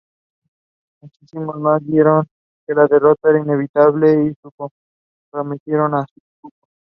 Muchos 1.03 1.61
más 1.61 1.85
vieron 1.85 2.25
que 2.65 2.73
la 2.73 2.87
derrota 2.87 3.29
era 3.29 3.39
inevitable 3.39 4.25
y 4.25 4.33
se 4.33 4.49
comprometieron 5.29 5.93
al 5.93 6.07
"seppuku". 6.07 6.57